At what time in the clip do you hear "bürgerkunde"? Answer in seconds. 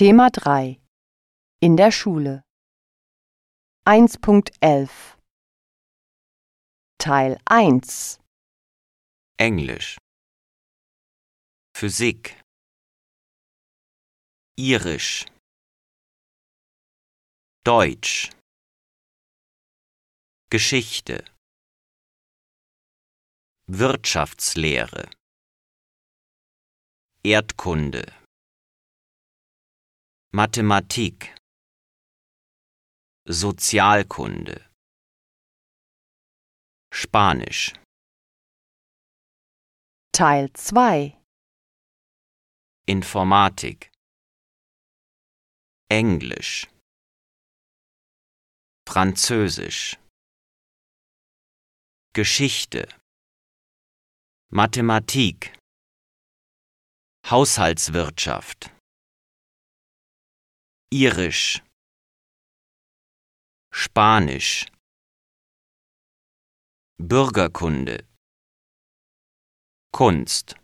66.98-68.08